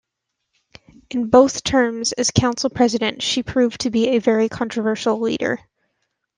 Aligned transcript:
In 1.11 1.29
both 1.29 1.63
terms 1.63 2.11
as 2.13 2.31
council 2.31 2.71
president, 2.71 3.21
she 3.21 3.43
proved 3.43 3.81
to 3.81 3.91
be 3.91 4.07
a 4.07 4.17
very 4.17 4.49
controversial 4.49 5.19
leader. 5.19 5.59